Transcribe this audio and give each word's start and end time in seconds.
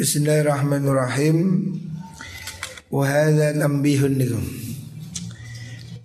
Bismillahirrahmanirrahim. 0.00 1.36
Wa 2.88 3.04
hadza 3.04 3.52
tambihun 3.52 4.16
niku. 4.16 4.40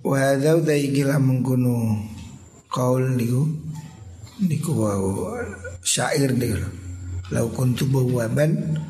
Wa 0.04 0.20
hadza 0.20 0.60
utaikila 0.60 1.16
mengkono 1.16 2.04
kaul 2.68 3.16
niku 3.16 3.48
niku 4.44 4.76
wau 4.76 5.32
syair 5.80 6.28
niku. 6.36 6.60
Lau 7.32 7.48
kuntu 7.56 7.88
bawaban 7.88 8.84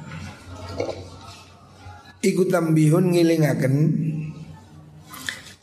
Iku 2.26 2.50
tambihun 2.50 3.14
ngilingaken 3.14 3.76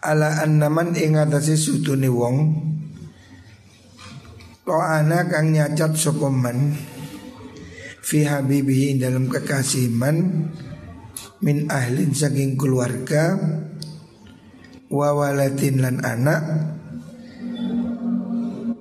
ala 0.06 0.38
annaman 0.38 0.94
ing 0.94 1.18
atase 1.18 1.58
sutune 1.58 2.06
wong 2.06 2.62
ana 4.70 5.26
kang 5.26 5.50
nyacat 5.50 5.98
sapa 5.98 6.30
man 6.30 6.91
fi 8.02 8.26
habibihi 8.26 8.98
dalam 8.98 9.30
kekasih 9.30 9.86
man 9.94 10.50
min 11.38 11.70
ahlin 11.70 12.10
saking 12.10 12.58
keluarga 12.58 13.38
wa 14.90 15.08
waladin 15.14 15.80
lan 15.80 16.02
anak 16.02 16.42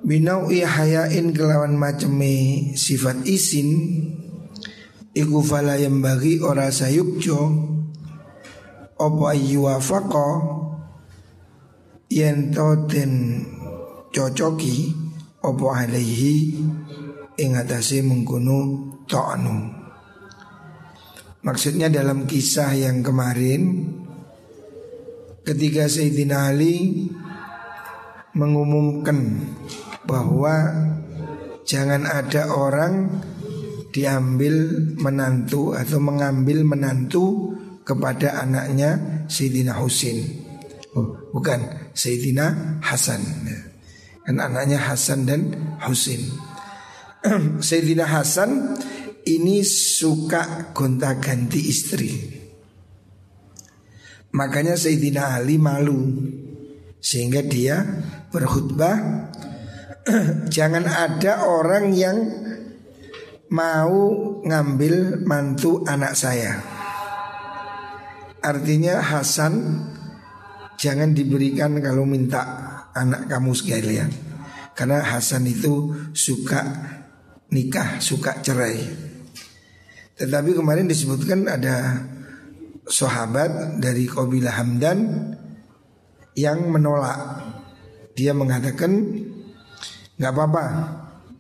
binau 0.02 0.50
hayain 0.50 1.32
kelawan 1.32 1.78
maceme 1.78 2.68
sifat 2.74 3.22
isin 3.30 3.70
iku 5.14 5.40
fala 5.46 5.78
yang 5.78 6.02
bagi 6.02 6.42
ora 6.42 6.74
sayukjo 6.74 7.40
opo 8.98 9.24
ayyuwafaqa 9.30 10.30
yen 12.10 12.52
toten 12.52 13.46
cocoki 14.12 14.92
opo 15.46 15.72
alaihi 15.72 16.60
ing 17.40 17.52
atase 17.56 18.04
ta'nu. 19.12 19.56
Maksudnya 21.44 21.92
dalam 21.92 22.24
kisah 22.24 22.72
yang 22.72 23.04
kemarin 23.04 23.92
ketika 25.44 25.90
Sayyidina 25.92 26.54
Ali 26.54 27.10
mengumumkan 28.38 29.42
bahwa 30.08 30.72
jangan 31.68 32.08
ada 32.08 32.56
orang 32.56 33.10
diambil 33.92 34.72
menantu 34.96 35.76
atau 35.76 36.00
mengambil 36.00 36.64
menantu 36.64 37.58
kepada 37.84 38.40
anaknya 38.40 39.26
Sayyidina 39.28 39.76
Husin. 39.82 40.24
Oh, 40.96 41.18
bukan 41.36 41.92
Sayyidina 41.92 42.80
Hasan. 42.80 43.20
Kan 44.24 44.38
anaknya 44.38 44.80
Hasan 44.80 45.26
dan 45.28 45.52
Husin. 45.82 46.22
Sayyidina 47.60 48.06
Hasan 48.08 48.78
ini 49.28 49.62
suka 49.66 50.74
gonta-ganti 50.74 51.60
istri. 51.68 52.12
Makanya 54.32 54.80
Sayyidina 54.80 55.36
Ali 55.36 55.60
malu 55.60 56.24
sehingga 57.04 57.44
dia 57.44 57.84
berkhutbah 58.32 59.28
jangan 60.56 60.88
ada 60.88 61.46
orang 61.46 61.92
yang 61.92 62.18
mau 63.52 64.00
ngambil 64.42 65.28
mantu 65.28 65.84
anak 65.84 66.16
saya. 66.16 66.64
Artinya 68.42 69.04
Hasan 69.04 69.54
jangan 70.80 71.14
diberikan 71.14 71.78
kalau 71.84 72.08
minta 72.08 72.42
anak 72.96 73.28
kamu 73.28 73.52
sekalian. 73.54 74.10
Karena 74.72 75.04
Hasan 75.04 75.46
itu 75.46 75.92
suka 76.16 76.64
nikah, 77.52 78.00
suka 78.00 78.40
cerai. 78.40 79.11
Tetapi 80.22 80.54
kemarin 80.54 80.86
disebutkan 80.86 81.50
ada 81.50 82.06
sahabat 82.86 83.82
dari 83.82 84.06
kabilah 84.06 84.54
Hamdan 84.54 85.34
yang 86.38 86.70
menolak. 86.70 87.42
Dia 88.14 88.38
mengatakan 88.38 89.02
nggak 90.22 90.30
apa-apa, 90.30 90.66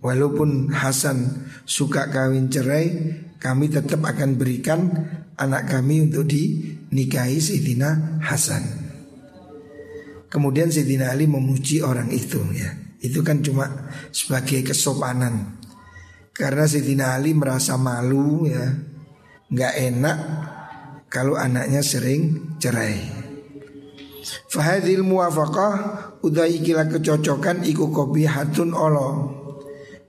walaupun 0.01 0.73
Hasan 0.73 1.45
suka 1.61 2.09
kawin 2.09 2.49
cerai, 2.49 2.89
kami 3.37 3.69
tetap 3.69 4.01
akan 4.01 4.33
berikan 4.33 4.89
anak 5.37 5.69
kami 5.69 6.09
untuk 6.09 6.25
dinikahi 6.25 7.37
Sayyidina 7.37 8.17
Hasan. 8.25 8.65
Kemudian 10.25 10.73
Sayyidina 10.73 11.13
Ali 11.13 11.29
memuji 11.29 11.85
orang 11.85 12.09
itu 12.09 12.41
ya. 12.57 12.73
Itu 12.97 13.21
kan 13.21 13.45
cuma 13.45 13.93
sebagai 14.09 14.65
kesopanan. 14.73 15.60
Karena 16.31 16.63
Sayyidina 16.63 17.19
Ali 17.19 17.35
merasa 17.35 17.75
malu 17.75 18.47
ya. 18.47 18.71
Nggak 19.51 19.73
enak 19.91 20.17
kalau 21.11 21.35
anaknya 21.35 21.83
sering 21.83 22.55
cerai. 22.55 23.03
Fahadil 24.47 25.03
muwafaqah 25.03 25.73
Udai 26.21 26.61
kila 26.61 26.85
kecocokan 26.85 27.65
iku 27.65 27.89
kopi 27.89 28.29
hatun 28.29 28.77
olo. 28.77 29.09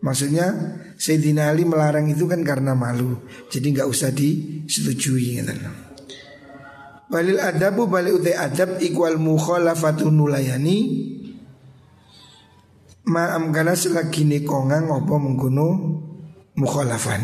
Maksudnya 0.04 0.76
Sayyidina 1.00 1.48
Ali 1.48 1.64
melarang 1.64 2.04
itu 2.06 2.28
kan 2.28 2.44
karena 2.44 2.76
malu. 2.76 3.16
Jadi 3.48 3.72
nggak 3.72 3.88
usah 3.88 4.12
disetujui 4.12 5.40
gitu. 5.40 5.54
Balil 7.08 7.40
adabu 7.40 7.88
balik 7.88 8.20
utai 8.20 8.36
adab 8.36 8.76
ikwal 8.80 9.16
mukhalafatu 9.16 10.12
nulayani. 10.12 11.08
Ma'am 13.02 13.50
kana 13.50 13.74
selagi 13.74 14.24
kongang 14.46 14.86
opo 14.92 15.18
mengguno 15.18 15.68
mukhalafah. 16.56 17.18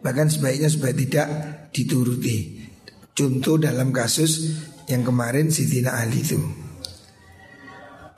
Bahkan 0.00 0.28
sebaiknya 0.32 0.68
supaya 0.72 0.94
tidak 0.96 1.28
dituruti. 1.72 2.56
Contoh 3.12 3.60
dalam 3.60 3.92
kasus 3.92 4.56
yang 4.88 5.04
kemarin 5.04 5.52
Sidina 5.52 6.00
Ali 6.00 6.24
itu. 6.24 6.40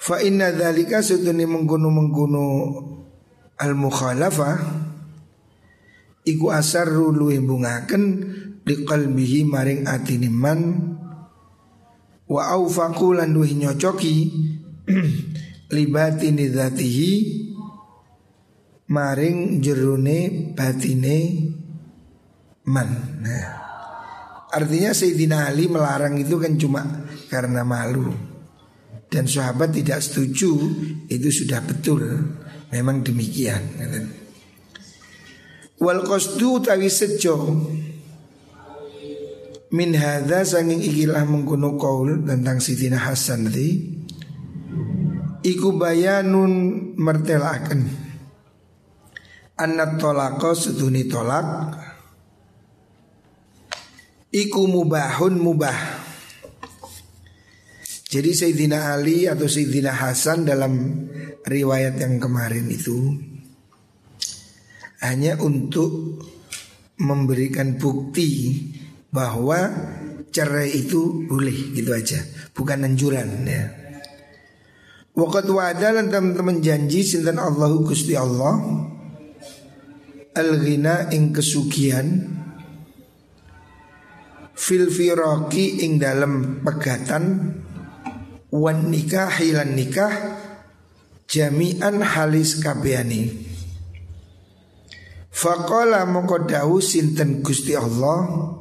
Fa 0.02 0.18
inna 0.22 0.50
dzalika 0.50 1.02
suduni 1.02 1.46
mengguno 1.46 1.88
mengguno 1.90 2.46
al 3.58 3.78
mukhalafah 3.78 4.58
iku 6.26 6.50
asar 6.50 6.90
luwih 6.90 7.38
bungaken 7.42 8.02
di 8.62 8.82
qalbihi 8.82 9.46
maring 9.46 9.86
atine 9.86 10.30
man 10.30 10.60
wa 12.26 12.42
aufaqu 12.54 13.14
lan 13.14 13.34
nyocoki 13.34 14.30
libatini 15.74 16.50
dzatihi 16.50 17.10
maring 18.92 19.64
jerune 19.64 20.52
batine 20.52 21.48
man. 22.68 22.88
Nah, 23.24 23.46
artinya 24.52 24.92
Sayyidina 24.92 25.48
Ali 25.48 25.72
melarang 25.72 26.20
itu 26.20 26.36
kan 26.36 26.52
cuma 26.60 26.84
karena 27.32 27.64
malu. 27.64 28.12
Dan 29.08 29.28
sahabat 29.28 29.76
tidak 29.76 30.00
setuju 30.00 30.52
itu 31.08 31.28
sudah 31.28 31.60
betul. 31.64 32.00
Memang 32.72 33.04
demikian. 33.04 33.60
Wal 35.76 36.00
qasdu 36.04 36.64
tawi 36.64 36.88
sejo 36.88 37.36
min 39.72 39.96
hadza 39.96 40.44
sanging 40.44 40.80
ikilah 40.80 41.24
mengkono 41.28 41.76
kaul 41.76 42.24
tentang 42.24 42.60
Sayyidina 42.60 42.96
Hasan 43.00 43.48
tadi 43.48 43.68
iku 45.44 45.76
bayanun 45.76 46.52
mertelaken 46.96 48.01
Anat 49.60 50.00
tolako 50.00 50.56
seduni 50.56 51.04
tolak. 51.04 51.76
Iku 54.32 54.64
mubahun 54.64 55.34
mubah. 55.36 55.78
Jadi 58.12 58.30
Sayyidina 58.32 58.92
Ali 58.92 59.28
atau 59.28 59.48
Sayyidina 59.48 59.92
Hasan 59.92 60.44
dalam 60.44 61.04
riwayat 61.48 61.96
yang 61.96 62.20
kemarin 62.20 62.68
itu 62.68 63.16
Hanya 65.00 65.40
untuk 65.40 66.20
memberikan 67.00 67.80
bukti 67.80 68.60
bahwa 69.10 69.68
cerai 70.30 70.72
itu 70.72 71.26
boleh 71.28 71.74
gitu 71.76 71.90
aja. 71.92 72.22
Bukan 72.54 72.86
anjuran 72.86 73.44
ya. 73.44 73.64
Wakat 75.12 75.44
wa'ada 75.44 76.00
teman-teman 76.08 76.64
janji 76.64 77.04
Sintan 77.04 77.36
Allahu 77.36 77.84
Gusti 77.84 78.16
Allah 78.16 78.56
al-ghina 80.36 81.12
ing 81.12 81.32
kesugihan. 81.32 82.08
Fil 84.52 84.88
firaqi 84.88 85.84
ing 85.84 86.00
dalam 86.00 86.60
pegatan. 86.60 87.56
Wan 88.52 88.92
nikah 88.92 89.32
hilan 89.32 89.72
nikah. 89.72 90.12
Jami'an 91.24 92.04
halis 92.04 92.60
kabehane. 92.60 93.32
Faqala 95.32 96.04
mongko 96.04 96.44
dawu 96.44 96.84
sinten 96.84 97.40
Gusti 97.40 97.72
Allah? 97.72 98.52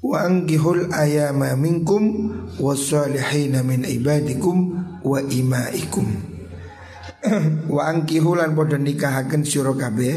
Wa 0.00 0.24
angkihul 0.24 0.94
ayama 0.94 1.52
minkum 1.60 2.32
Wasalihina 2.56 3.60
min 3.60 3.84
ibadikum 3.84 4.72
Wa 5.04 5.20
imaikum 5.20 6.29
wa 7.74 7.82
angkihulan 7.88 8.56
podo 8.56 8.80
nikahaken 8.80 9.42
sira 9.44 9.72
kabeh. 9.76 10.16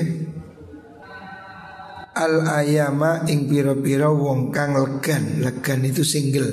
Al 2.13 2.45
ayama 2.45 3.25
ing 3.25 3.49
piro-piro 3.49 4.13
wong 4.13 4.53
kang 4.53 4.77
legan. 4.77 5.41
Legan 5.41 5.81
itu 5.81 6.05
single. 6.05 6.49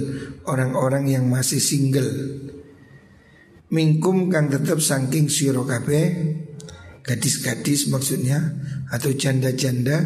Orang-orang 0.48 1.06
yang 1.06 1.28
masih 1.28 1.60
single. 1.60 2.08
Mingkum 3.70 4.32
kang 4.32 4.50
tetap 4.50 4.82
saking 4.82 5.30
siro 5.30 5.62
kabe 5.62 6.02
gadis-gadis 7.00 7.88
maksudnya 7.88 8.38
atau 8.92 9.14
janda-janda 9.14 10.04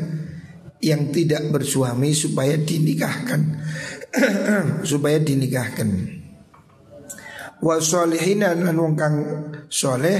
yang 0.84 1.08
tidak 1.10 1.48
bersuami 1.48 2.12
supaya 2.12 2.60
dinikahkan. 2.60 3.40
Supaya 4.90 5.18
dinikahkan. 5.18 5.90
Wa 7.58 7.80
solihin 7.82 8.44
lan 8.44 8.76
wong 8.76 8.94
kang 8.94 9.16
soleh 9.74 10.18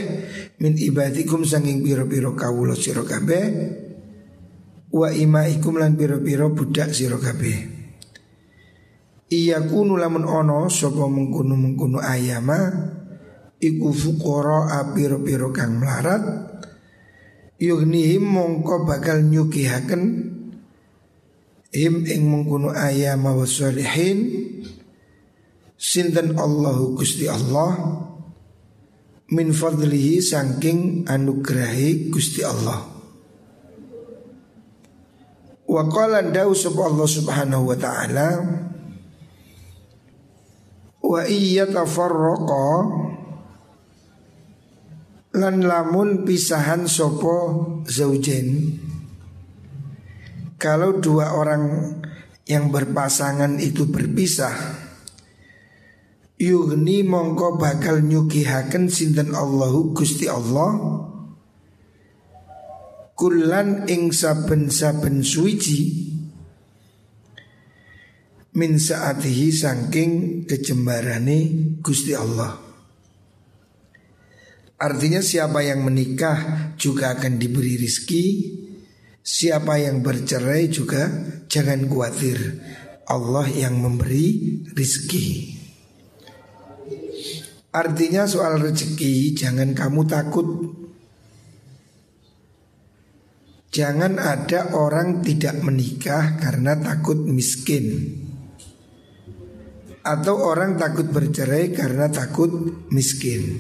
min 0.59 0.75
ibadikum 0.75 1.47
sanging 1.47 1.79
piro-piro 1.87 2.35
kawula 2.35 2.75
sira 2.75 3.07
kabeh 3.07 3.45
wa 4.91 5.09
imaikum 5.15 5.79
lan 5.79 5.95
piro-piro 5.95 6.51
budak 6.51 6.91
sira 6.91 7.23
kabeh. 7.23 7.71
Iya 9.31 9.63
kunu 9.63 9.95
lamun 9.95 10.27
ono 10.27 10.67
sapa 10.67 11.07
mengkunu 11.07 11.55
mengkunu 11.55 12.03
ayama 12.03 12.91
iku 13.63 13.95
fuqara 13.95 14.91
piro-piro 14.91 15.55
kang 15.55 15.79
melarat 15.79 16.23
yugnihim 17.63 18.27
mongko 18.27 18.83
bakal 18.85 19.23
nyukihaken 19.23 20.03
him 21.71 21.95
ing 22.07 22.23
mengkunu 22.27 22.75
ayama 22.75 23.35
wa 23.35 23.47
solihin 23.47 24.51
Sinten 25.75 26.39
Allahu 26.39 26.97
Gusti 26.97 27.27
Allah 27.27 27.75
Min 29.35 29.51
fadlihi 29.51 30.23
sangking 30.23 31.11
anugrahi 31.11 32.07
Gusti 32.07 32.47
Allah. 32.47 32.95
Wa 35.65 35.83
qala 35.91 36.23
dawu 36.23 36.55
Allah 36.55 37.09
subhanahu 37.09 37.73
wa 37.73 37.75
ta'ala 37.75 38.29
Wa 41.03 41.25
iya 41.25 41.65
tafarraqa 41.65 42.69
Lan 45.35 45.67
lamun 45.67 46.23
pisahan 46.23 46.87
sopo 46.87 47.37
zaujen 47.91 48.77
Kalau 50.61 51.01
dua 51.01 51.35
orang 51.35 51.65
yang 52.45 52.69
berpasangan 52.69 53.57
itu 53.57 53.89
berpisah 53.89 54.84
Yugni 56.45 57.01
mongko 57.01 57.57
bakal 57.57 58.05
nyugihaken 58.05 58.93
sinten 58.93 59.33
Allahu 59.33 59.97
Gusti 59.97 60.29
Allah? 60.29 60.77
Kulan 63.17 63.89
ing 63.89 64.13
saben-saben 64.13 65.25
suwiji 65.25 66.05
Min 68.55 68.77
saatihi 68.77 69.49
sangking 69.51 70.13
kejembarane 70.45 71.39
Gusti 71.81 72.13
Allah. 72.13 72.55
Artinya 74.79 75.25
siapa 75.25 75.65
yang 75.65 75.83
menikah 75.83 76.71
juga 76.77 77.17
akan 77.17 77.41
diberi 77.41 77.81
rizki 77.81 78.25
Siapa 79.25 79.81
yang 79.81 80.05
bercerai 80.05 80.69
juga 80.69 81.09
jangan 81.49 81.89
khawatir. 81.89 82.61
Allah 83.09 83.49
yang 83.49 83.81
memberi 83.81 84.61
rizki 84.77 85.54
Artinya 87.75 88.23
soal 88.31 88.63
rezeki 88.63 89.35
jangan 89.35 89.75
kamu 89.75 90.07
takut. 90.07 90.47
Jangan 93.75 94.23
ada 94.23 94.79
orang 94.79 95.27
tidak 95.27 95.59
menikah 95.59 96.39
karena 96.39 96.79
takut 96.79 97.19
miskin. 97.27 98.15
Atau 100.07 100.39
orang 100.39 100.79
takut 100.79 101.11
bercerai 101.11 101.75
karena 101.75 102.07
takut 102.07 102.55
miskin. 102.95 103.59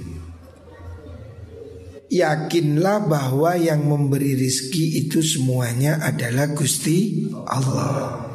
Yakinlah 2.06 3.10
bahwa 3.10 3.58
yang 3.58 3.82
memberi 3.82 4.38
rizki 4.38 5.02
itu 5.02 5.18
semuanya 5.26 5.98
adalah 5.98 6.54
Gusti 6.54 7.26
Allah. 7.50 8.30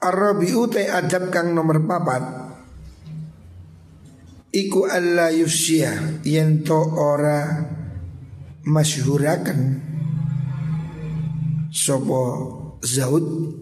Ar-Rabi'u 0.00 0.72
adab 0.72 1.28
kang 1.28 1.52
nomor 1.52 1.84
papat 1.84 2.45
Iku 4.56 4.88
alla 4.88 5.28
yufsya 5.28 6.24
Yento 6.24 6.80
ora 6.96 7.44
masyhurakan 8.64 9.60
Sopo 11.68 12.24
zaud? 12.80 13.52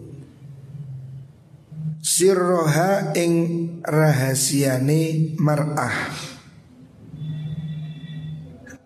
Sirroha 1.99 3.11
ing 3.17 3.33
rahasiane 3.83 5.35
mar'ah. 5.35 5.97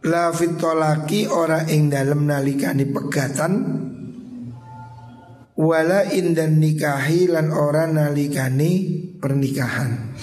La 0.10 0.34
fitolaki 0.34 1.30
ora 1.30 1.68
ing 1.70 1.94
dalem 1.94 2.26
nalikani 2.26 2.90
pegatan. 2.90 3.54
Wala 5.60 6.10
indan 6.10 6.58
nikahi 6.58 7.30
lan 7.30 7.54
ora 7.54 7.86
nalikani 7.86 8.72
pernikahan 9.20 10.16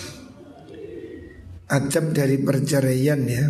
adab 1.67 2.15
dari 2.15 2.39
perceraian 2.39 3.21
ya. 3.27 3.45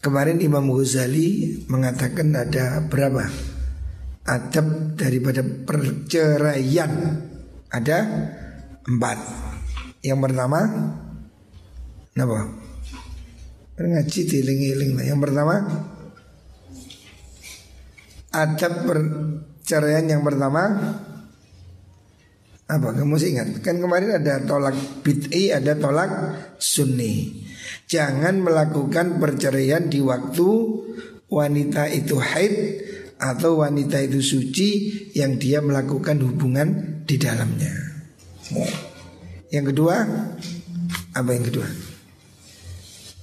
Kemarin 0.00 0.40
Imam 0.40 0.64
Ghazali 0.72 1.60
mengatakan 1.68 2.32
ada 2.32 2.80
berapa 2.88 3.28
adab 4.24 4.96
daripada 4.96 5.44
perceraian 5.44 7.20
ada 7.68 7.98
empat. 8.88 9.18
Yang 10.00 10.20
pertama, 10.24 10.60
apa? 12.16 12.40
Ngaji 13.80 14.20
diling-iling 14.28 14.92
Yang 15.00 15.20
pertama, 15.24 15.56
adab 18.32 18.72
perceraian 18.84 20.04
yang 20.04 20.22
pertama 20.24 20.62
apa 22.70 22.94
kamu 22.94 23.18
masih 23.18 23.34
ingat? 23.34 23.48
Kan 23.66 23.82
kemarin 23.82 24.22
ada 24.22 24.38
tolak 24.46 24.78
bid'i, 25.02 25.50
ada 25.50 25.74
tolak 25.74 26.10
sunni. 26.62 27.42
Jangan 27.90 28.38
melakukan 28.38 29.18
perceraian 29.18 29.90
di 29.90 29.98
waktu 29.98 30.48
wanita 31.26 31.90
itu 31.90 32.22
haid 32.22 32.54
atau 33.18 33.66
wanita 33.66 33.98
itu 34.06 34.22
suci 34.22 34.68
yang 35.18 35.34
dia 35.42 35.58
melakukan 35.58 36.22
hubungan 36.22 37.02
di 37.02 37.18
dalamnya. 37.18 37.74
Yang 39.50 39.74
kedua, 39.74 40.06
apa 41.10 41.30
yang 41.34 41.44
kedua? 41.50 41.66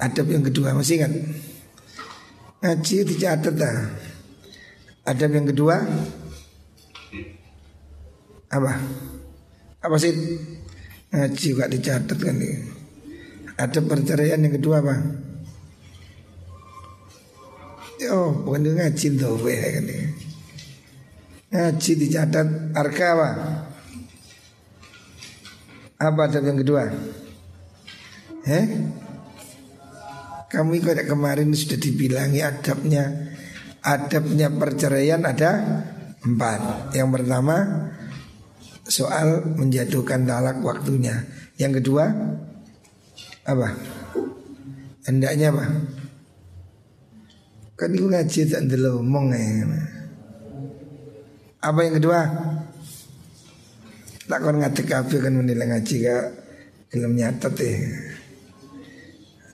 Adab 0.03 0.27
yang 0.27 0.43
kedua 0.43 0.75
masih 0.75 0.99
ingat? 0.99 1.13
Ngaji 2.59 2.95
dicatat 3.07 3.55
dah. 3.55 3.77
Adab 5.07 5.31
yang 5.31 5.47
kedua 5.47 5.79
apa? 8.51 8.71
Apa 9.81 9.95
sih? 10.01 10.13
Ngaji 11.13 11.45
juga 11.53 11.69
dicatat 11.69 12.17
kan 12.17 12.35
nih. 12.35 12.55
Ada 13.57 13.79
perceraian 13.81 14.43
yang 14.43 14.57
kedua 14.57 14.83
apa? 14.83 14.95
Oh, 18.13 18.29
bukan 18.45 18.77
ngaji 18.77 19.05
tuh 19.17 19.37
kan 19.41 19.83
nih. 19.85 20.03
Ngaji 21.53 21.91
dicatat 21.97 22.47
arka 22.77 23.07
apa? 23.17 23.29
Apa 25.97 26.29
adab 26.29 26.43
yang 26.45 26.59
kedua? 26.61 26.83
Eh? 28.45 28.65
Kamu 30.47 30.71
ikut 30.79 31.03
kemarin 31.03 31.51
sudah 31.51 31.75
dibilangi 31.75 32.39
adabnya 32.39 33.35
Adabnya 33.83 34.47
perceraian 34.47 35.19
ada 35.27 35.83
empat 36.23 36.95
Yang 36.95 37.09
pertama 37.19 37.55
soal 38.87 39.43
menjatuhkan 39.55 40.23
talak 40.23 40.63
waktunya. 40.63 41.27
Yang 41.59 41.83
kedua 41.83 42.07
apa? 43.47 43.67
Hendaknya 45.07 45.55
apa? 45.55 45.65
Kan 47.77 47.93
itu 47.93 48.09
ngaji 48.09 48.39
tak 48.49 48.65
ngomong 48.67 49.31
ya. 49.31 49.67
Apa 51.61 51.79
yang 51.85 51.95
kedua? 52.01 52.19
Tak 54.27 54.39
kon 54.43 54.59
ngaji 54.59 54.81
kafe 54.83 55.23
kan 55.23 55.31
menilai 55.31 55.71
ngaji 55.71 55.93
gak 56.03 56.25
belum 56.91 57.15
nyatet 57.15 57.53
ya. 57.59 57.75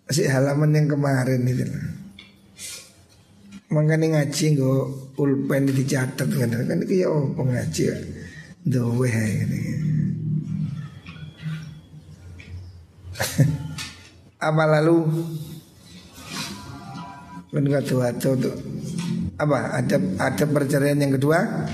Masih 0.10 0.28
halaman 0.30 0.74
yang 0.74 0.88
kemarin 0.90 1.42
itu 1.46 1.66
lah. 1.70 1.88
Ngaji 3.74 4.46
gue 4.54 4.78
pulpen 5.18 5.66
dicatat 5.70 6.30
kan 6.30 6.50
kan 6.50 6.78
itu 6.86 7.06
ya 7.06 7.10
oh 7.10 7.34
pengaji 7.34 7.90
Dowe 8.64 9.12
ini. 9.12 9.62
Apa 14.48 14.64
lalu 14.80 14.98
Kan 17.54 17.70
tuh 17.86 18.02
tuh 18.18 18.56
Apa? 19.38 19.78
Ada 19.78 20.02
ada 20.18 20.46
perceraian 20.50 20.98
yang 20.98 21.14
kedua? 21.14 21.70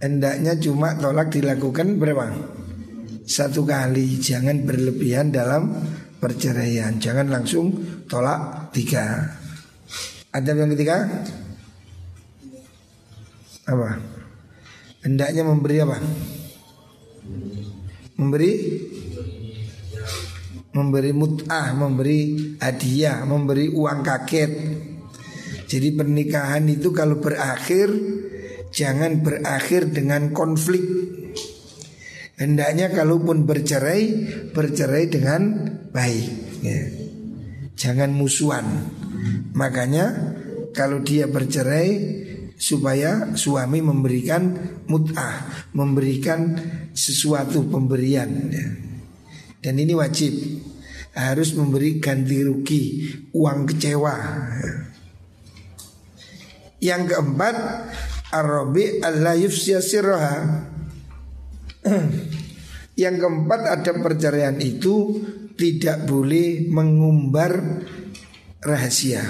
Hendaknya 0.00 0.52
cuma 0.56 0.96
tolak 0.96 1.28
dilakukan 1.28 2.00
berapa? 2.00 2.32
Satu 3.26 3.66
kali 3.68 4.16
Jangan 4.16 4.64
berlebihan 4.64 5.28
dalam 5.34 5.76
perceraian 6.22 6.96
Jangan 6.96 7.28
langsung 7.28 7.74
tolak 8.08 8.72
tiga 8.72 9.34
Ada 10.32 10.56
yang 10.56 10.72
ketiga? 10.72 11.04
Apa? 13.66 13.98
Hendaknya 15.02 15.42
memberi 15.42 15.76
apa? 15.82 15.98
Memberi 18.16 18.52
memberi 20.76 21.10
mut'ah, 21.16 21.72
memberi 21.72 22.20
hadiah, 22.60 23.24
memberi 23.24 23.72
uang 23.72 24.00
kaget. 24.04 24.52
Jadi 25.66 25.88
pernikahan 25.96 26.68
itu 26.70 26.94
kalau 26.94 27.18
berakhir 27.18 27.90
jangan 28.70 29.24
berakhir 29.24 29.90
dengan 29.90 30.30
konflik. 30.30 30.84
Hendaknya 32.36 32.92
kalaupun 32.92 33.48
bercerai, 33.48 34.02
bercerai 34.52 35.04
dengan 35.08 35.42
baik. 35.90 36.26
Ya. 36.60 36.82
Jangan 37.74 38.12
musuhan. 38.12 38.92
Makanya 39.56 40.36
kalau 40.76 41.00
dia 41.00 41.24
bercerai 41.24 41.88
supaya 42.56 43.36
suami 43.36 43.84
memberikan 43.84 44.56
mut'ah, 44.88 45.68
memberikan 45.76 46.56
sesuatu 46.96 47.68
pemberian. 47.68 48.30
Ya. 48.48 48.66
Dan 49.60 49.80
ini 49.80 49.92
wajib 49.92 50.32
harus 51.16 51.56
memberi 51.56 52.00
ganti 52.00 52.44
rugi 52.44 52.84
uang 53.32 53.68
kecewa. 53.72 54.16
Yang 56.76 57.02
keempat 57.16 57.56
Arabi 58.32 59.00
Allah 59.00 59.36
yufsya 59.36 59.80
Yang 63.02 63.14
keempat 63.20 63.60
ada 63.64 63.92
perceraian 64.00 64.56
itu 64.60 65.20
tidak 65.56 66.04
boleh 66.04 66.68
mengumbar 66.68 67.80
rahasia. 68.60 69.24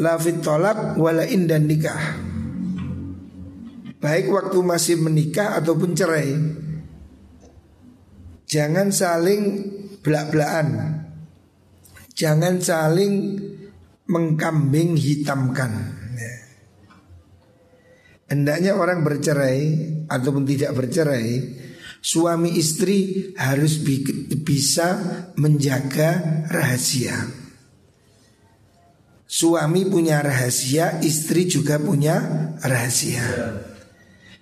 Lafit 0.00 0.40
tolak 0.40 0.96
wala 0.96 1.28
dan 1.28 1.68
nikah. 1.68 2.16
Baik 4.00 4.32
waktu 4.32 4.58
masih 4.64 4.96
menikah 4.96 5.60
ataupun 5.60 5.92
cerai. 5.92 6.32
Jangan 8.48 8.88
saling 8.88 9.42
belak-belakan. 10.00 10.68
Jangan 12.16 12.64
saling 12.64 13.36
mengkambing 14.08 14.96
hitamkan. 14.96 15.72
Ya. 16.16 16.36
Hendaknya 18.32 18.72
orang 18.80 19.04
bercerai 19.04 19.60
ataupun 20.08 20.48
tidak 20.48 20.80
bercerai, 20.80 21.28
suami 22.00 22.56
istri 22.56 23.30
harus 23.36 23.84
bi 23.84 24.00
bisa 24.40 24.96
menjaga 25.36 26.42
rahasia. 26.48 27.39
Suami 29.30 29.86
punya 29.86 30.18
rahasia, 30.26 30.98
istri 31.06 31.46
juga 31.46 31.78
punya 31.78 32.18
rahasia. 32.66 33.22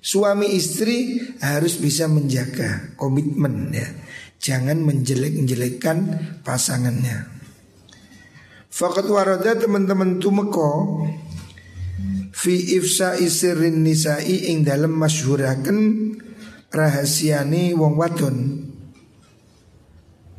Suami 0.01 0.57
istri 0.57 1.21
harus 1.45 1.77
bisa 1.77 2.09
menjaga 2.09 2.97
komitmen 2.97 3.69
ya. 3.69 3.85
Jangan 4.41 4.81
menjelek-jelekkan 4.81 5.99
pasangannya. 6.41 7.29
Fakat 8.73 9.05
warada 9.13 9.61
teman-teman 9.61 10.25
tumeko 10.25 11.05
fi 12.33 12.57
ifsa 12.81 13.21
isirin 13.21 13.85
nisa'i 13.85 14.57
ing 14.57 14.65
dalam 14.65 14.97
masyhuraken 14.97 16.17
rahasiane 16.73 17.77
wong 17.77 17.93
wadon 18.01 18.37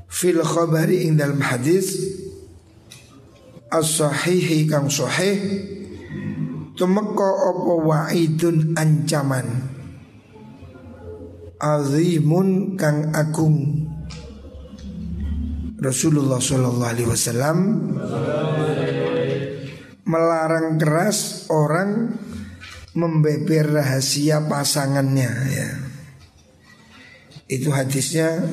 fil 0.10 0.42
khabari 0.42 1.06
ing 1.06 1.22
dalam 1.22 1.38
hadis 1.38 2.18
as-sahihi 3.70 4.66
kang 4.70 4.90
sahih 4.90 5.38
Tumeka 6.80 7.28
apa 7.28 7.74
wa'idun 7.76 8.74
ancaman 8.80 9.48
Azimun 11.60 12.80
kang 12.80 13.12
agung 13.12 13.84
Rasulullah 15.80 16.40
Shallallahu 16.40 16.92
Alaihi 16.92 17.10
Wasallam 17.12 17.58
melarang 20.10 20.82
keras 20.82 21.46
orang 21.54 22.18
membeber 22.98 23.80
rahasia 23.80 24.44
pasangannya 24.50 25.32
ya. 25.54 25.70
Itu 27.46 27.70
hadisnya 27.70 28.50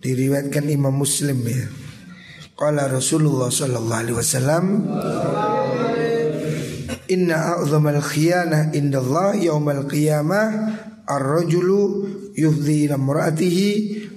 diriwayatkan 0.00 0.70
Imam 0.70 0.94
Muslim 0.94 1.42
ya. 1.44 1.66
Qala 2.56 2.88
Rasulullah 2.88 3.52
Shallallahu 3.52 4.00
Alaihi 4.00 4.16
Wasallam 4.16 4.64
Inna 7.12 7.60
a'zamal 7.60 8.00
khiyana 8.00 8.72
indallah 8.72 9.36
yaumal 9.36 9.84
qiyamah 9.84 10.48
Ar-rajulu 11.04 12.08
yufdi 12.32 12.88
ila 12.88 12.96
muratihi 12.96 13.68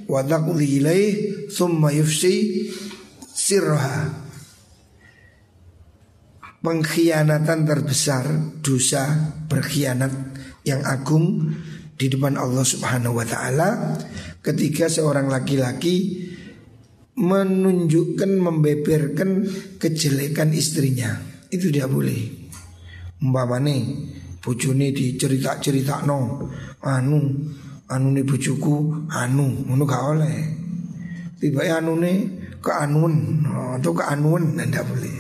wa 0.08 0.24
taqdi 0.24 0.80
ilaih 0.80 1.12
thumma 1.52 1.92
yufsi 1.92 2.72
sirha 3.28 4.08
Pengkhianatan 6.64 7.68
terbesar 7.68 8.24
dosa 8.64 9.36
berkhianat 9.52 10.16
yang 10.64 10.80
agung 10.88 11.56
di 12.00 12.08
depan 12.08 12.40
Allah 12.40 12.64
Subhanahu 12.64 13.20
wa 13.20 13.28
taala 13.28 14.00
ketika 14.40 14.88
seorang 14.88 15.28
laki-laki 15.28 16.29
menunjukkan 17.20 18.32
membeberkan 18.40 19.44
kejelekan 19.76 20.56
istrinya. 20.56 21.20
Itu 21.52 21.68
tidak 21.68 21.92
boleh. 21.92 22.22
Umpamane 23.20 23.76
bojone 24.40 24.96
dicerita-cerita 24.96 26.08
no 26.08 26.48
anu 26.80 27.20
anu 27.92 28.08
nih 28.16 28.24
bojoku 28.24 29.06
anu 29.12 29.68
ngono 29.68 29.84
gak 29.84 30.04
oleh. 30.16 30.38
Tiba 31.36 31.68
anu 31.68 32.00
nih 32.00 32.18
keanun 32.64 33.44
atau 33.76 33.92
keanuan 33.92 34.56
tidak 34.56 34.88
boleh. 34.88 35.18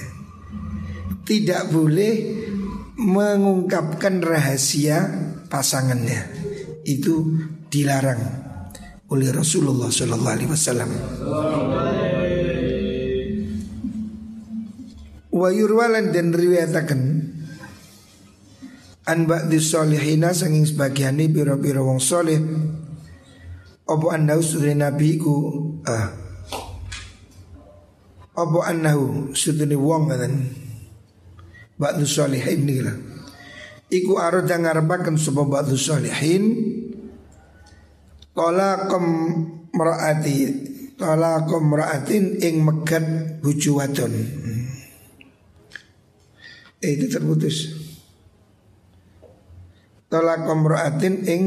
Tidak 1.27 1.63
boleh 1.70 2.13
mengungkapkan 2.96 4.24
rahasia 4.24 4.98
pasangannya. 5.51 6.22
Itu 6.88 7.36
dilarang 7.68 8.49
oleh 9.10 9.30
Rasulullah 9.34 9.89
Shallallahu 9.89 10.36
Alaihi 10.38 10.51
Wasallam. 10.54 10.89
Wa 15.30 15.50
yurwalan 15.54 16.13
dan 16.13 16.34
riwayatakan 16.34 17.01
an 19.10 19.20
ba'di 19.25 19.58
solihina 19.58 20.34
sanging 20.38 20.70
sebagiane 20.70 21.25
pira-pira 21.34 21.82
wong 21.82 21.98
soleh 21.98 22.38
apa 23.89 24.06
annahu 24.13 24.42
sudri 24.46 24.78
nabi 24.78 25.18
ku 25.18 25.34
ah 25.89 26.13
apa 28.38 28.60
annahu 28.70 29.34
sudri 29.34 29.74
wong 29.74 30.13
ngaten 30.13 30.34
ba'du 31.82 32.06
solihin 32.06 32.70
niki 32.70 32.86
iku 33.89 34.22
arada 34.22 34.54
ngarepaken 34.62 35.18
sapa 35.18 35.42
ba'du 35.42 35.74
solihin 35.74 36.44
talaqam 38.39 39.05
meraati 39.75 40.36
talaqam 40.96 41.63
meraatin 41.67 42.39
ing 42.39 42.63
megat 42.63 43.03
wadon. 43.43 44.13
Hmm. 44.15 44.63
eh, 46.79 46.96
itu 46.96 47.12
terputus. 47.12 47.75
Tolak 50.10 50.41
komroatin 50.41 51.22
ing 51.29 51.43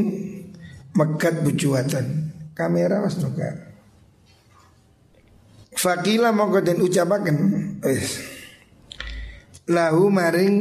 megat 0.95 1.43
bujuatan 1.43 2.31
Kamera 2.55 3.03
was 3.03 3.19
nuka 3.19 3.73
Fakila 5.73 6.31
mongko 6.31 6.63
den 6.63 6.79
ucapaken. 6.79 7.37
Lahu 9.67 10.13
maring 10.15 10.57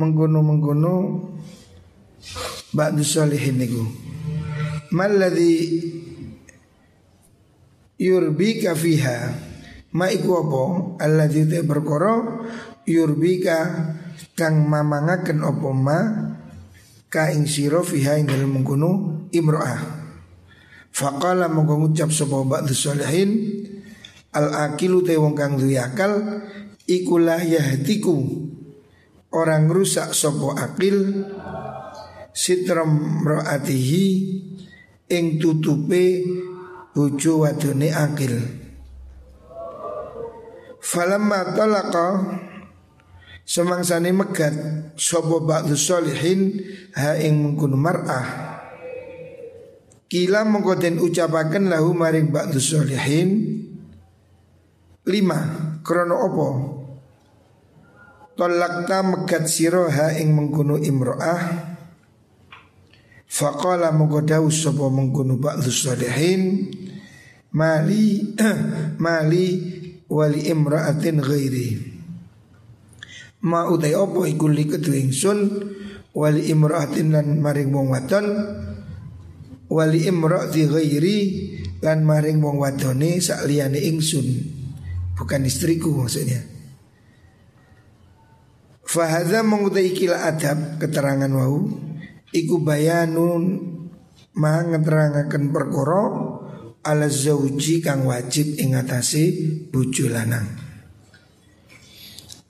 menggono-menggono 0.00 1.28
ba'du 2.72 3.04
salihin 3.04 3.60
niku 3.60 3.84
malladzi 4.94 5.54
yurbika 7.98 8.76
fiha? 8.78 9.18
Ma 9.90 10.06
iku 10.06 10.30
apa? 10.38 10.62
Alladzi 11.02 11.50
te 11.50 11.58
perkara 11.66 12.42
yurbika 12.86 13.58
kang 14.38 14.66
mamangaken 14.70 15.42
apa 15.42 15.70
ma 15.74 15.98
ka 17.10 17.34
ing 17.34 17.50
sira 17.50 17.82
fiha 17.82 18.22
ing 18.22 18.30
dalem 18.30 18.60
mengkono 18.60 19.26
imro'ah. 19.34 19.98
Faqala 20.90 21.46
mongko 21.46 21.74
ngucap 21.86 22.10
sapa 22.10 22.42
ba'du 22.42 22.74
salihin 22.74 23.30
Al 24.30 24.54
akilu 24.54 25.02
te 25.02 25.18
wong 25.18 25.34
kang 25.34 25.58
duwe 25.58 25.74
akal 25.74 26.42
iku 26.86 27.18
la 27.18 27.42
yahtiku 27.42 28.14
orang 29.34 29.66
rusak 29.66 30.14
sopo 30.14 30.54
akil 30.54 31.26
sitram 32.30 33.22
roatihi 33.26 34.06
ing 35.10 35.42
tutupe 35.42 36.22
bojo 36.94 37.42
wadone 37.42 37.90
akil. 37.90 38.34
Falamma 40.80 41.52
talaqa 41.52 42.06
semangsane 43.44 44.14
megat 44.14 44.54
sapa 44.96 45.36
ba'du 45.42 45.74
solihin? 45.76 46.62
Ha 46.96 47.18
ing 47.20 47.42
mengkun 47.42 47.74
mar'ah. 47.76 48.26
Kila 50.10 50.42
mengkoden 50.42 50.98
ucapaken 50.98 51.70
lahu 51.70 51.94
maring 51.94 52.34
ba'du 52.34 52.58
solihin. 52.58 53.60
Lima 55.06 55.38
Krono 55.82 56.16
opo? 56.26 56.48
Tolakta 58.34 59.04
megat 59.04 59.46
siroha 59.46 60.16
ing 60.16 60.32
mengkunu 60.32 60.80
imro'ah 60.80 61.69
Faqala 63.30 63.94
mengkodau 63.94 64.50
sopo 64.50 64.90
mengkunu 64.90 65.38
ba'du 65.38 65.70
solihin 65.70 66.66
Mali 67.54 68.34
Mali 69.04 69.46
wali 70.10 70.40
imra'atin 70.50 71.18
ghairi. 71.22 71.68
Ma 73.46 73.66
utai 73.70 73.94
opo 73.94 74.26
ikuli 74.26 74.66
kedu 74.66 74.90
ingsun? 74.94 75.38
Wali 76.14 76.50
imra'atin 76.50 77.14
lan 77.14 77.38
maring 77.38 77.70
wong 77.70 77.90
wadon. 77.94 78.26
Wali 79.70 80.06
imra'ati 80.06 80.62
ghairi 80.66 81.18
lan 81.82 82.02
maring 82.06 82.42
wong 82.42 82.58
wadone 82.58 83.18
sak 83.22 83.46
liyane 83.46 83.78
ingsun. 83.78 84.26
Bukan 85.18 85.46
istriku 85.46 85.90
maksudnya. 85.94 86.42
Fahadha 88.86 89.46
mengutai 89.46 89.94
kila 89.94 90.26
adab 90.26 90.82
keterangan 90.82 91.30
wau 91.30 91.89
Iku 92.30 92.62
bayanun 92.62 93.44
ma 94.38 94.62
ngeterangaken 94.62 95.50
perkara 95.50 96.04
ala 96.86 97.08
zauji 97.10 97.82
kang 97.82 98.06
wajib 98.06 98.54
ingatasi 98.54 99.24
bojo 99.68 100.06
lanang. 100.06 100.46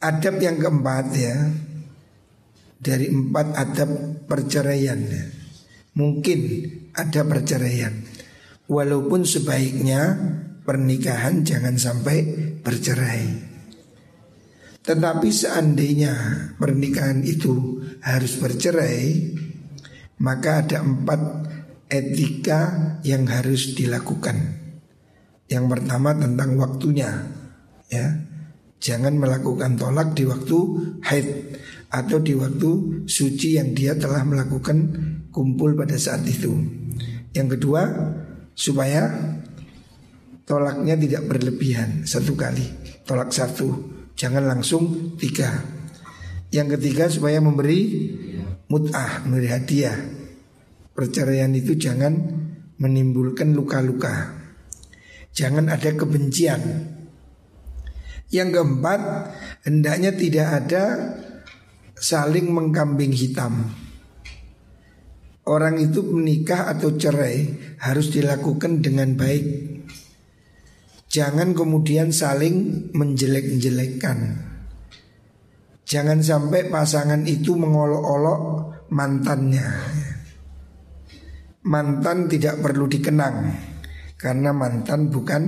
Adab 0.01 0.41
yang 0.41 0.57
keempat 0.61 1.07
ya 1.17 1.37
dari 2.81 3.13
empat 3.13 3.57
adab 3.57 3.91
perceraian 4.25 5.01
ya. 5.01 5.25
Mungkin 5.91 6.41
ada 6.95 7.27
perceraian 7.27 7.91
Walaupun 8.71 9.27
sebaiknya 9.27 10.15
pernikahan 10.63 11.43
jangan 11.43 11.75
sampai 11.75 12.23
bercerai 12.63 13.27
Tetapi 14.87 15.29
seandainya 15.29 16.15
pernikahan 16.57 17.27
itu 17.27 17.83
harus 18.07 18.39
bercerai 18.39 19.35
Maka 20.21 20.65
ada 20.65 20.85
empat 20.85 21.21
etika 21.89 22.61
yang 23.03 23.25
harus 23.27 23.73
dilakukan. 23.73 24.37
Yang 25.51 25.65
pertama 25.67 26.15
tentang 26.15 26.55
waktunya 26.61 27.11
ya. 27.91 28.29
Jangan 28.81 29.21
melakukan 29.21 29.77
tolak 29.77 30.17
di 30.17 30.25
waktu 30.25 30.57
haid 31.05 31.29
Atau 31.93 32.17
di 32.25 32.33
waktu 32.33 33.05
suci 33.05 33.61
yang 33.61 33.77
dia 33.77 33.93
telah 33.93 34.25
melakukan 34.25 34.79
kumpul 35.29 35.77
pada 35.77 36.01
saat 36.01 36.25
itu. 36.25 36.55
Yang 37.35 37.59
kedua 37.59 37.83
supaya 38.55 39.11
tolaknya 40.47 40.95
tidak 40.95 41.27
berlebihan 41.27 42.07
satu 42.07 42.39
kali. 42.39 42.63
Tolak 43.03 43.35
satu 43.35 43.69
jangan 44.15 44.47
langsung 44.47 45.17
tiga. 45.19 45.51
Yang 46.55 46.79
ketiga 46.79 47.11
supaya 47.11 47.43
memberi 47.43 48.11
mut'ah 48.71 49.27
memberi 49.27 49.51
hadiah 49.51 49.99
perceraian 50.95 51.51
itu 51.53 51.75
jangan 51.77 52.17
menimbulkan 52.79 53.53
luka-luka 53.53 54.41
jangan 55.35 55.69
ada 55.69 55.93
kebencian 55.93 56.63
yang 58.31 58.55
keempat 58.55 59.01
hendaknya 59.67 60.15
tidak 60.15 60.49
ada 60.65 60.85
saling 61.99 62.49
mengkambing 62.49 63.11
hitam 63.11 63.75
orang 65.51 65.83
itu 65.83 66.07
menikah 66.07 66.71
atau 66.71 66.95
cerai 66.95 67.51
harus 67.83 68.15
dilakukan 68.15 68.79
dengan 68.85 69.19
baik. 69.19 69.47
Jangan 71.11 71.59
kemudian 71.59 72.15
saling 72.15 72.89
menjelek-jelekkan. 72.95 74.50
Jangan 75.91 76.23
sampai 76.23 76.71
pasangan 76.71 77.27
itu 77.27 77.59
mengolok-olok 77.59 78.41
mantannya. 78.95 79.67
Mantan 81.67 82.31
tidak 82.31 82.63
perlu 82.63 82.87
dikenang 82.87 83.51
karena 84.15 84.55
mantan 84.55 85.11
bukan 85.11 85.43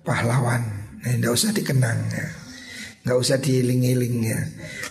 pahlawan. 0.00 0.64
Nah, 0.96 1.12
tidak 1.12 1.36
usah 1.36 1.52
dikenang 1.52 2.08
ya. 2.08 2.24
Nggak 3.04 3.18
usah 3.20 3.36
diiling-iling 3.36 4.16
ya. 4.24 4.40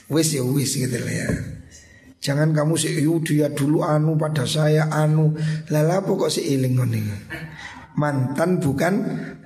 Wis 0.06 0.38
ya 0.38 0.46
wis 0.46 0.78
gitu 0.78 0.94
ya. 1.02 1.34
Jangan 2.22 2.54
kamu 2.54 2.78
si 2.78 2.94
dia 3.26 3.50
dulu 3.50 3.82
anu 3.82 4.14
pada 4.14 4.46
saya 4.46 4.86
anu 4.94 5.34
Lala 5.74 6.06
pokok 6.06 6.30
si 6.30 6.54
iling 6.54 6.78
Mantan 7.98 8.62
bukan 8.62 8.94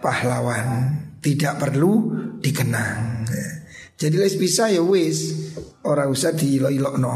pahlawan 0.04 0.91
Tidak 1.24 1.56
perlu 1.56 2.12
dikenang 2.44 3.14
Jadi 3.95 4.15
les 4.19 4.36
bisa 4.36 4.67
ya 4.67 4.84
wis 4.84 5.31
Orang 5.88 6.12
usah 6.12 6.36
diilok-ilok 6.36 6.95
no 6.99 7.15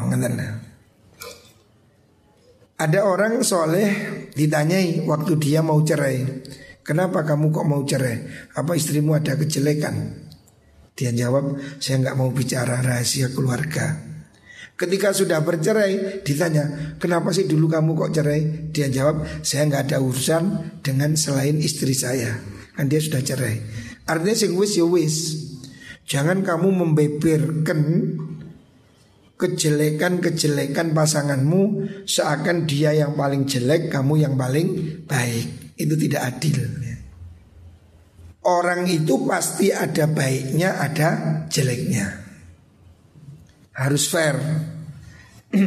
Ada 2.79 2.99
orang 3.03 3.43
soleh 3.43 3.89
ditanyai 4.31 5.03
waktu 5.03 5.35
dia 5.35 5.59
mau 5.59 5.83
cerai 5.83 6.23
Kenapa 6.89 7.21
kamu 7.21 7.53
kok 7.53 7.67
mau 7.69 7.85
cerai? 7.85 8.49
Apa 8.57 8.73
istrimu 8.73 9.13
ada 9.13 9.37
kejelekan? 9.37 10.25
Dia 10.97 11.13
jawab, 11.13 11.61
saya 11.77 12.01
nggak 12.01 12.17
mau 12.17 12.33
bicara 12.33 12.81
rahasia 12.81 13.29
keluarga. 13.29 14.09
Ketika 14.73 15.11
sudah 15.13 15.43
bercerai 15.43 16.23
ditanya 16.23 16.95
kenapa 16.97 17.35
sih 17.35 17.43
dulu 17.43 17.67
kamu 17.67 17.99
kok 17.99 18.15
cerai 18.15 18.71
Dia 18.71 18.87
jawab 18.87 19.27
saya 19.43 19.67
nggak 19.67 19.91
ada 19.91 19.97
urusan 19.99 20.43
dengan 20.79 21.19
selain 21.19 21.59
istri 21.59 21.91
saya 21.91 22.39
Kan 22.79 22.87
dia 22.87 23.03
sudah 23.03 23.19
cerai 23.19 23.59
Artinya 24.07 24.39
sing 24.39 24.55
wis 24.55 24.79
ya 24.79 24.87
wis 24.87 25.15
Jangan 26.09 26.41
kamu 26.41 26.69
membeberkan 26.73 27.81
kejelekan-kejelekan 29.39 30.91
pasanganmu 30.91 31.61
Seakan 32.03 32.65
dia 32.65 32.91
yang 32.97 33.13
paling 33.13 33.45
jelek 33.45 33.93
kamu 33.93 34.25
yang 34.25 34.33
paling 34.33 34.99
baik 35.05 35.77
Itu 35.77 35.93
tidak 35.95 36.35
adil 36.35 36.65
Orang 38.41 38.89
itu 38.89 39.29
pasti 39.29 39.69
ada 39.69 40.09
baiknya 40.09 40.81
ada 40.81 41.09
jeleknya 41.47 42.29
harus 43.79 44.11
fair. 44.11 44.35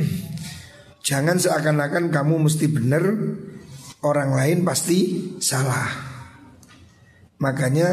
Jangan 1.08 1.40
seakan-akan 1.40 2.12
kamu 2.12 2.46
mesti 2.46 2.68
benar, 2.68 3.02
orang 4.04 4.36
lain 4.36 4.58
pasti 4.68 5.32
salah. 5.40 5.88
Makanya 7.40 7.88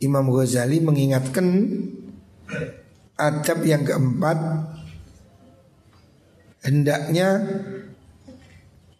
Imam 0.00 0.28
Ghazali 0.28 0.80
mengingatkan 0.84 1.46
adab 3.16 3.64
yang 3.64 3.84
keempat. 3.84 4.38
Hendaknya 6.66 7.46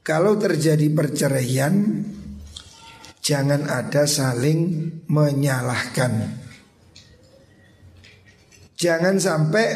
kalau 0.01 0.39
terjadi 0.39 0.87
perceraian 0.95 2.05
jangan 3.21 3.69
ada 3.69 4.07
saling 4.09 4.91
menyalahkan. 5.11 6.47
Jangan 8.77 9.17
sampai 9.19 9.67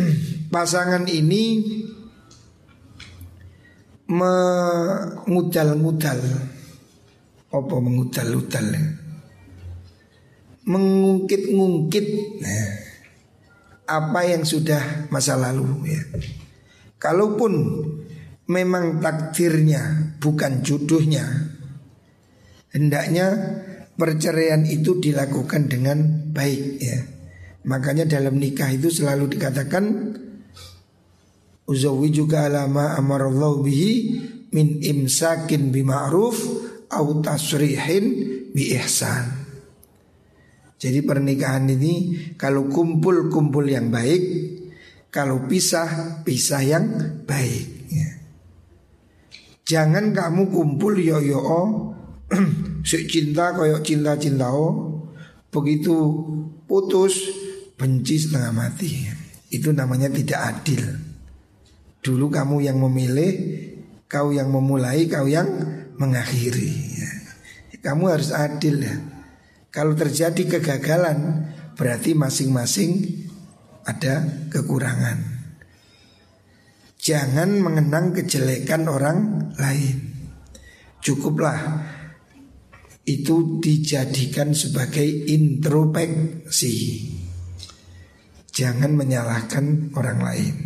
pasangan 0.54 1.08
ini 1.10 1.44
mengudal-ngudal. 4.06 6.20
Apa 7.50 7.76
mengudal-udal 7.82 8.99
mengungkit-ngungkit 10.70 12.06
nah, 12.38 12.70
apa 13.90 14.20
yang 14.22 14.46
sudah 14.46 15.10
masa 15.10 15.34
lalu 15.34 15.90
ya. 15.90 16.02
Kalaupun 17.00 17.52
memang 18.46 19.02
takdirnya 19.02 20.14
bukan 20.22 20.62
jodohnya 20.62 21.26
hendaknya 22.70 23.26
perceraian 23.98 24.62
itu 24.62 25.02
dilakukan 25.02 25.66
dengan 25.66 26.30
baik 26.30 26.64
ya. 26.78 26.98
Makanya 27.66 28.08
dalam 28.08 28.40
nikah 28.40 28.72
itu 28.72 28.88
selalu 28.88 29.36
dikatakan 29.36 29.84
juga 32.10 32.48
alama 32.48 32.98
amarallahu 32.98 33.62
bihi 33.62 33.92
min 34.50 34.82
imsakin 34.82 35.70
bima'ruf 35.70 36.36
au 36.90 37.06
tasrihin 37.22 38.04
bi 38.50 38.74
ihsan. 38.74 39.39
Jadi 40.80 41.04
pernikahan 41.04 41.68
ini 41.68 42.16
kalau 42.40 42.64
kumpul-kumpul 42.72 43.68
yang 43.68 43.92
baik, 43.92 44.22
kalau 45.12 45.44
pisah, 45.44 46.24
pisah 46.24 46.64
yang 46.64 46.86
baik. 47.28 47.68
Ya. 47.92 48.10
Jangan 49.68 50.16
kamu 50.16 50.48
kumpul 50.48 50.96
yo 50.96 51.20
yo 51.20 51.42
si 52.88 53.04
cinta 53.10 53.52
koyok 53.52 53.84
cinta 53.84 54.16
cinta 54.16 54.48
oh, 54.48 55.04
begitu 55.52 55.92
putus 56.64 57.28
benci 57.76 58.16
setengah 58.16 58.52
mati. 58.56 59.04
Itu 59.52 59.76
namanya 59.76 60.08
tidak 60.08 60.40
adil. 60.40 60.80
Dulu 62.00 62.32
kamu 62.32 62.64
yang 62.64 62.80
memilih, 62.80 63.32
kau 64.08 64.32
yang 64.32 64.48
memulai, 64.48 65.04
kau 65.10 65.28
yang 65.28 65.50
mengakhiri. 66.00 66.72
Ya. 66.96 67.10
Kamu 67.84 68.08
harus 68.08 68.32
adil 68.32 68.80
ya. 68.80 68.96
Kalau 69.70 69.94
terjadi 69.94 70.58
kegagalan 70.58 71.46
berarti 71.78 72.18
masing-masing 72.18 73.22
ada 73.86 74.46
kekurangan. 74.50 75.40
Jangan 77.00 77.64
mengenang 77.64 78.12
kejelekan 78.12 78.84
orang 78.90 79.50
lain. 79.56 79.96
Cukuplah 81.00 81.86
itu 83.08 83.62
dijadikan 83.62 84.52
sebagai 84.52 85.06
introspeksi. 85.06 86.76
Jangan 88.52 88.92
menyalahkan 88.92 89.94
orang 89.96 90.18
lain. 90.20 90.56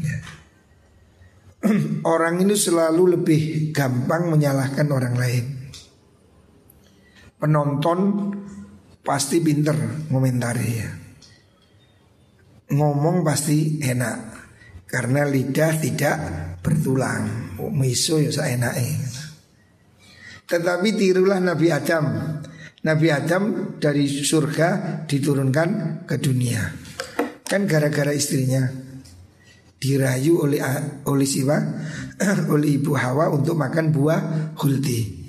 orang 2.15 2.45
ini 2.45 2.57
selalu 2.59 3.21
lebih 3.21 3.71
gampang 3.71 4.29
menyalahkan 4.33 4.89
orang 4.91 5.15
lain. 5.15 5.45
Penonton 7.39 8.01
pasti 9.05 9.39
pinter 9.45 9.77
ngomentari 10.09 10.69
ya. 10.73 10.91
Ngomong 12.73 13.21
pasti 13.21 13.79
enak 13.85 14.19
karena 14.89 15.29
lidah 15.29 15.73
tidak 15.79 16.17
bertulang. 16.65 17.55
Oh, 17.61 17.71
miso 17.71 18.17
ya 18.17 18.33
seenaknya. 18.33 19.05
Tetapi 20.49 20.89
tirulah 20.97 21.39
Nabi 21.39 21.69
Adam. 21.69 22.05
Nabi 22.85 23.09
Adam 23.13 23.77
dari 23.81 24.09
surga 24.09 25.03
diturunkan 25.09 25.69
ke 26.09 26.17
dunia. 26.21 26.69
Kan 27.45 27.69
gara-gara 27.69 28.13
istrinya 28.13 28.65
dirayu 29.85 30.41
oleh 30.41 30.61
oleh 31.05 31.29
siapa? 31.29 31.59
oleh 32.53 32.81
ibu 32.81 32.97
Hawa 32.97 33.29
untuk 33.29 33.61
makan 33.61 33.93
buah 33.93 34.21
hulti. 34.57 35.29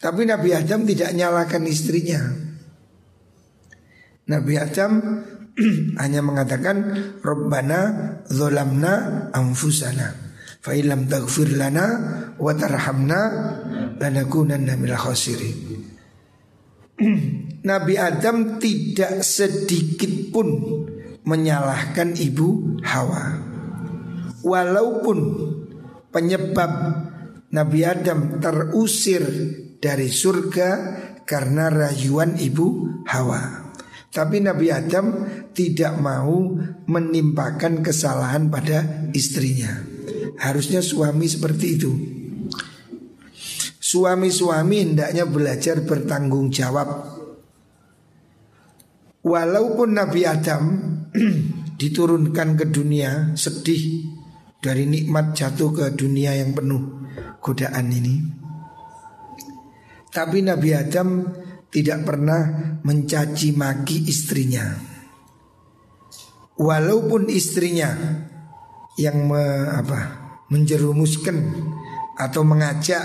Tapi 0.00 0.24
Nabi 0.24 0.56
Adam 0.56 0.88
tidak 0.88 1.12
nyalakan 1.12 1.68
istrinya. 1.68 2.49
Nabi 4.30 4.54
Adam 4.54 4.92
hanya 6.02 6.22
mengatakan 6.22 6.76
Rabbana 7.18 7.80
zolamna 8.30 9.26
anfusana 9.34 10.14
fa 10.62 10.70
illam 10.70 11.10
taghfir 11.10 11.58
lana 11.58 11.86
wa 12.38 12.52
tarhamna 12.54 13.20
lanakunanna 13.98 14.78
minal 14.78 15.02
khasirin. 15.02 15.58
Nabi 17.70 17.94
Adam 17.98 18.62
tidak 18.62 19.26
sedikit 19.26 20.32
pun 20.32 20.48
menyalahkan 21.26 22.16
ibu 22.16 22.80
Hawa. 22.86 23.36
Walaupun 24.40 25.18
penyebab 26.08 26.72
Nabi 27.52 27.80
Adam 27.84 28.40
terusir 28.40 29.20
dari 29.76 30.08
surga 30.08 30.68
karena 31.28 31.68
rayuan 31.68 32.40
ibu 32.40 32.88
Hawa 33.04 33.69
tapi 34.10 34.42
Nabi 34.42 34.74
Adam 34.74 35.22
tidak 35.54 35.94
mau 36.02 36.58
menimpakan 36.90 37.78
kesalahan 37.78 38.50
pada 38.50 39.06
istrinya. 39.14 39.70
Harusnya 40.42 40.82
suami 40.82 41.30
seperti 41.30 41.66
itu. 41.78 41.92
Suami-suami 43.78 44.82
hendaknya 44.82 45.26
belajar 45.26 45.82
bertanggung 45.86 46.50
jawab. 46.50 47.18
Walaupun 49.22 49.94
Nabi 49.94 50.26
Adam 50.26 50.62
diturunkan 51.80 52.58
ke 52.58 52.66
dunia 52.66 53.38
sedih 53.38 54.10
dari 54.58 54.90
nikmat 54.90 55.38
jatuh 55.38 55.70
ke 55.70 55.86
dunia 55.94 56.34
yang 56.34 56.50
penuh 56.50 57.06
godaan 57.38 57.94
ini. 57.94 58.16
Tapi 60.10 60.42
Nabi 60.42 60.74
Adam 60.74 61.30
tidak 61.70 62.02
pernah 62.02 62.76
mencaci 62.82 63.54
maki 63.54 64.10
istrinya. 64.10 64.74
Walaupun 66.60 67.30
istrinya 67.32 67.94
yang 69.00 69.30
me, 69.30 69.70
apa, 69.70 70.00
menjerumuskan 70.52 71.38
atau 72.20 72.44
mengajak 72.44 73.00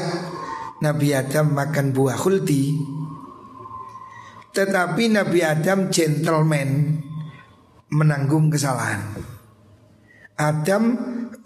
Nabi 0.84 1.16
Adam 1.16 1.56
makan 1.56 1.96
buah 1.96 2.20
khuldi, 2.20 2.76
tetapi 4.52 5.08
Nabi 5.14 5.40
Adam 5.40 5.88
gentleman 5.88 7.00
menanggung 7.96 8.52
kesalahan. 8.52 9.16
Adam 10.36 10.84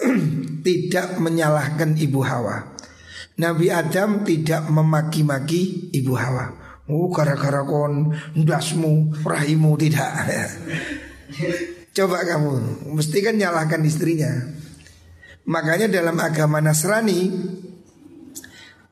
tidak 0.65 1.21
menyalahkan 1.21 1.93
ibu 1.93 2.25
Hawa. 2.25 2.73
Nabi 3.37 3.69
Adam 3.69 4.25
tidak 4.25 4.65
memaki-maki 4.67 5.93
ibu 5.93 6.17
Hawa. 6.17 6.58
Oh 6.89 7.05
gara-gara 7.13 7.61
kon 7.69 8.17
ndasmu 8.33 9.21
rahimu 9.21 9.77
tidak. 9.77 10.25
Coba 11.93 12.25
kamu 12.25 12.51
Mesti 12.97 13.17
kan 13.21 13.37
nyalahkan 13.37 13.85
istrinya. 13.85 14.33
Makanya 15.45 15.85
dalam 15.85 16.17
agama 16.17 16.57
Nasrani 16.57 17.29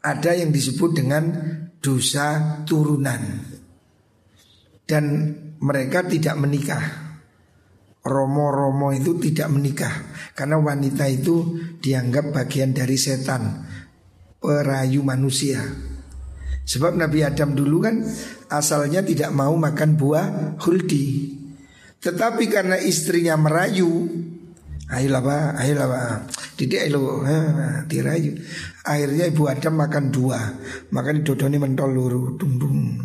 Ada 0.06 0.38
yang 0.38 0.54
disebut 0.54 0.94
dengan 0.94 1.24
dosa 1.82 2.62
turunan. 2.70 3.20
Dan 4.88 5.04
mereka 5.58 6.06
tidak 6.06 6.38
menikah. 6.38 6.86
Romo-romo 8.06 8.94
itu 8.94 9.20
tidak 9.20 9.52
menikah. 9.52 9.92
Karena 10.38 10.62
wanita 10.62 11.10
itu 11.10 11.60
dianggap 11.82 12.30
bagian 12.30 12.72
dari 12.72 12.96
setan 12.96 13.68
Perayu 14.38 15.02
manusia 15.04 15.60
Sebab 16.68 17.00
Nabi 17.00 17.24
Adam 17.24 17.56
dulu 17.56 17.80
kan 17.80 18.04
asalnya 18.52 19.00
tidak 19.00 19.32
mau 19.32 19.56
makan 19.56 19.96
buah 19.96 20.60
huldi. 20.60 21.32
Tetapi 22.04 22.44
karena 22.52 22.76
istrinya 22.76 23.40
merayu, 23.40 24.06
ayolah 24.92 25.24
pak, 25.24 25.46
ayolah 25.64 25.88
pak, 25.88 26.16
tidak 26.60 26.92
ayo, 26.92 27.24
dirayu. 27.88 28.36
Akhirnya 28.84 29.32
ibu 29.32 29.48
Adam 29.48 29.80
makan 29.80 30.12
dua, 30.12 30.40
makan 30.92 31.24
dodoni 31.24 31.56
mentol 31.56 31.90
luru, 31.96 32.36
tumbung. 32.36 33.00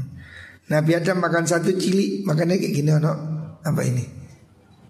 Nabi 0.67 0.93
Adam 0.99 1.23
makan 1.23 1.47
satu 1.47 1.71
cili, 1.79 2.27
makannya 2.27 2.59
kayak 2.59 2.75
gini 2.75 2.91
ono 2.91 3.13
apa 3.63 3.81
ini? 3.87 4.05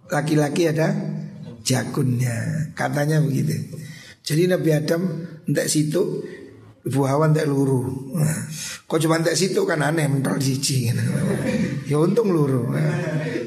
Laki-laki 0.08 0.72
ada 0.72 0.96
jagunnya, 1.60 2.68
katanya 2.72 3.20
begitu. 3.20 3.76
Jadi 4.22 4.48
Nabi 4.48 4.70
Adam 4.72 5.02
entek 5.44 5.66
situ 5.68 6.24
Ibu 6.82 7.00
Hawa 7.06 7.30
tak 7.30 7.46
luru. 7.46 8.10
Kok 8.90 8.98
cuma 8.98 9.22
tak 9.22 9.38
situ 9.38 9.62
kan 9.62 9.86
aneh 9.86 10.10
mental 10.10 10.42
siji. 10.42 10.90
Ya 11.86 11.96
untung 12.02 12.34
luru. 12.34 12.74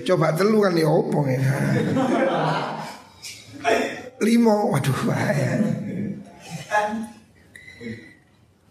Coba 0.07 0.31
telu 0.31 0.63
kan 0.63 0.77
ya 0.79 0.87
opong 0.87 1.27
ya. 1.27 1.43
Limo, 4.23 4.71
waduh 4.71 4.99
bahaya. 5.03 5.59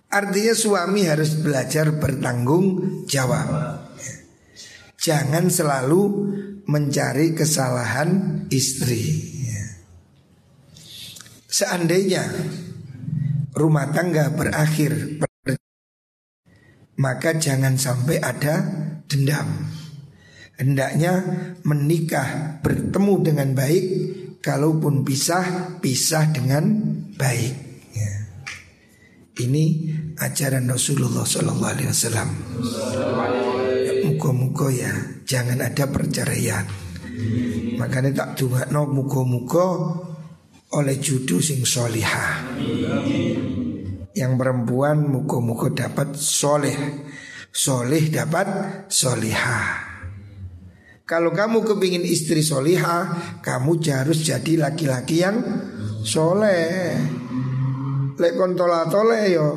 Artinya 0.09 0.55
suami 0.57 1.11
harus 1.11 1.37
belajar 1.42 1.92
bertanggung 2.00 3.05
jawab. 3.05 3.83
Jangan 4.96 5.53
selalu 5.53 6.03
mencari 6.64 7.37
kesalahan 7.37 8.40
istri. 8.48 9.35
Seandainya 11.44 12.24
rumah 13.54 13.88
tangga 13.94 14.34
berakhir 14.34 15.22
maka 16.98 17.34
jangan 17.38 17.74
sampai 17.74 18.22
ada 18.22 18.62
dendam. 19.10 19.66
Hendaknya 20.54 21.12
menikah 21.66 22.62
bertemu 22.62 23.14
dengan 23.26 23.48
baik, 23.58 23.84
kalaupun 24.38 25.02
pisah, 25.02 25.78
pisah 25.82 26.30
dengan 26.30 26.78
baik. 27.18 27.54
Ya. 27.90 28.12
Ini 29.34 29.64
ajaran 30.14 30.70
Rasulullah 30.70 31.26
Sallallahu 31.26 31.72
Alaihi 31.74 31.90
Wasallam. 31.90 32.30
Muka-muka 34.06 34.70
ya, 34.70 34.94
jangan 35.26 35.58
ada 35.58 35.90
perceraian. 35.90 36.62
Makanya 37.74 38.14
tak 38.14 38.28
tuh 38.38 38.54
no 38.70 38.86
muka-muka 38.86 39.66
oleh 40.74 40.98
judu 40.98 41.38
sing 41.38 41.62
solihah. 41.62 42.58
Yang 44.14 44.32
perempuan 44.38 45.06
muko-muko 45.06 45.70
dapat 45.74 46.18
soleh, 46.18 47.06
soleh 47.50 48.10
dapat 48.10 48.46
solihah. 48.90 49.94
Kalau 51.04 51.37
kamu 51.37 51.68
kepingin 51.68 52.00
istri 52.00 52.40
soliha 52.40 53.12
Kamu 53.44 53.76
harus 53.92 54.24
jadi 54.24 54.56
laki-laki 54.56 55.20
yang 55.20 55.37
soleh 56.00 56.96
Lek 58.16 58.32
kon 58.40 58.56
tola 58.56 58.88
tole 58.88 59.28
yo 59.28 59.48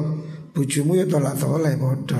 Bujumu 0.51 0.99
yo 0.99 1.07
tola 1.07 1.31
tole 1.39 1.79
bodoh 1.79 2.19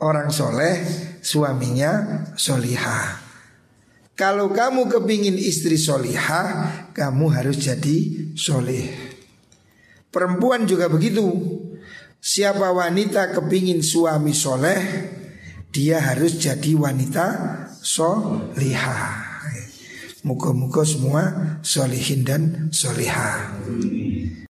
Orang 0.00 0.32
soleh 0.32 0.80
suaminya 1.20 2.24
soliha 2.32 3.25
Kalau 4.16 4.48
kamu 4.48 4.88
kepingin 4.88 5.36
istri 5.36 5.76
soliha 5.76 6.72
Kamu 6.96 7.28
harus 7.36 7.60
jadi 7.60 8.32
soleh 8.32 8.88
Perempuan 10.08 10.64
juga 10.64 10.88
begitu. 10.88 11.28
Siapa 12.16 12.72
wanita 12.72 13.36
kepingin 13.36 13.84
suami 13.84 14.32
soleh 14.32 14.80
Dia 15.68 16.00
harus 16.00 16.40
jadi 16.40 16.72
wanita 16.72 17.26
solihah. 17.84 19.28
Muka-muka 20.24 20.82
semua 20.82 21.54
solihin 21.62 22.26
dan 22.26 22.72
solihah 22.74 23.54